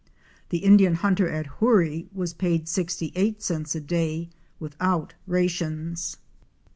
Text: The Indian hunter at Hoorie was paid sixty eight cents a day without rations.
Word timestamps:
The 0.49 0.57
Indian 0.57 0.95
hunter 0.95 1.29
at 1.29 1.45
Hoorie 1.45 2.07
was 2.11 2.33
paid 2.33 2.67
sixty 2.67 3.11
eight 3.13 3.43
cents 3.43 3.75
a 3.75 3.79
day 3.79 4.31
without 4.59 5.13
rations. 5.27 6.17